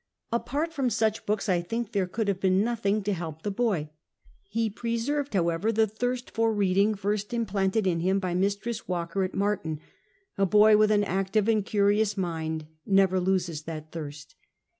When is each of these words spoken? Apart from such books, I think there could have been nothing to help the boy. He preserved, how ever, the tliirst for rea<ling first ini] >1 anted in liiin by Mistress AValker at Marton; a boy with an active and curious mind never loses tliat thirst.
Apart 0.31 0.73
from 0.73 0.89
such 0.89 1.27
books, 1.27 1.47
I 1.47 1.61
think 1.61 1.91
there 1.91 2.07
could 2.07 2.27
have 2.27 2.39
been 2.39 2.63
nothing 2.63 3.03
to 3.03 3.13
help 3.13 3.43
the 3.43 3.51
boy. 3.51 3.91
He 4.49 4.67
preserved, 4.67 5.35
how 5.35 5.49
ever, 5.49 5.71
the 5.71 5.85
tliirst 5.85 6.31
for 6.31 6.51
rea<ling 6.51 6.95
first 6.95 7.29
ini] 7.29 7.53
>1 7.53 7.63
anted 7.69 7.85
in 7.85 8.01
liiin 8.01 8.19
by 8.19 8.33
Mistress 8.33 8.81
AValker 8.81 9.23
at 9.23 9.35
Marton; 9.35 9.79
a 10.39 10.45
boy 10.47 10.75
with 10.75 10.89
an 10.89 11.03
active 11.03 11.47
and 11.47 11.63
curious 11.63 12.17
mind 12.17 12.65
never 12.83 13.19
loses 13.19 13.61
tliat 13.65 13.91
thirst. 13.91 14.33